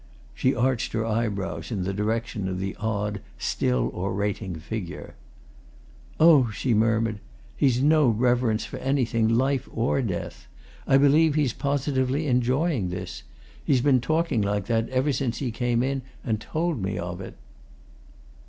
She 0.33 0.55
arched 0.55 0.93
her 0.93 1.05
eyebrows 1.05 1.69
in 1.69 1.83
the 1.83 1.93
direction 1.93 2.47
of 2.47 2.57
the 2.57 2.75
odd, 2.79 3.21
still 3.37 3.91
orating 3.93 4.55
figure. 4.55 5.13
"Oh!" 6.19 6.49
she 6.49 6.73
murmured. 6.73 7.19
"He's 7.55 7.83
no 7.83 8.07
reverence 8.09 8.65
for 8.65 8.77
anything 8.77 9.27
life 9.29 9.69
or 9.71 10.01
death. 10.01 10.47
I 10.87 10.97
believe 10.97 11.35
he's 11.35 11.53
positively 11.53 12.25
enjoying 12.25 12.89
this: 12.89 13.21
he's 13.63 13.81
been 13.81 14.01
talking 14.01 14.41
like 14.41 14.65
that 14.65 14.89
ever 14.89 15.13
since 15.13 15.37
he 15.37 15.51
came 15.51 15.83
in 15.83 16.01
and 16.25 16.41
told 16.41 16.81
me 16.81 16.97
of 16.97 17.21
it." 17.21 17.35